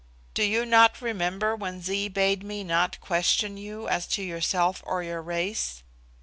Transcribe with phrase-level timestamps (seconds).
[0.33, 5.03] Do you not remember when Zee bade me not question you as to yourself or
[5.03, 5.83] your race?